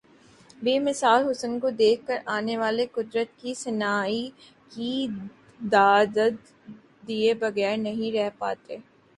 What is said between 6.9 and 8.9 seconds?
دئے بغیر نہیں رہ پاتے۔